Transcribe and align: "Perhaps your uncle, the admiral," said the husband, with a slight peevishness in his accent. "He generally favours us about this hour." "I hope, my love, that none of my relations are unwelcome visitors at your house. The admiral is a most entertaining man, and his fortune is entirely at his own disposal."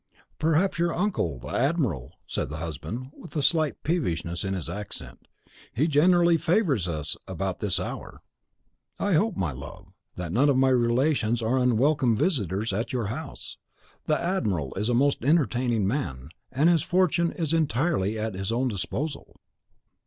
"Perhaps 0.39 0.79
your 0.79 0.95
uncle, 0.95 1.37
the 1.37 1.49
admiral," 1.53 2.15
said 2.25 2.49
the 2.49 2.57
husband, 2.57 3.11
with 3.15 3.35
a 3.35 3.43
slight 3.43 3.83
peevishness 3.83 4.43
in 4.43 4.55
his 4.55 4.67
accent. 4.67 5.27
"He 5.71 5.85
generally 5.85 6.37
favours 6.37 6.87
us 6.87 7.15
about 7.27 7.59
this 7.59 7.79
hour." 7.79 8.23
"I 8.97 9.13
hope, 9.13 9.37
my 9.37 9.51
love, 9.51 9.89
that 10.15 10.31
none 10.31 10.49
of 10.49 10.57
my 10.57 10.69
relations 10.69 11.43
are 11.43 11.59
unwelcome 11.59 12.15
visitors 12.17 12.73
at 12.73 12.91
your 12.91 13.05
house. 13.13 13.57
The 14.07 14.19
admiral 14.19 14.73
is 14.73 14.89
a 14.89 14.95
most 14.95 15.23
entertaining 15.23 15.85
man, 15.87 16.29
and 16.51 16.67
his 16.67 16.81
fortune 16.81 17.31
is 17.33 17.53
entirely 17.53 18.17
at 18.17 18.33
his 18.33 18.51
own 18.51 18.69
disposal." 18.69 19.39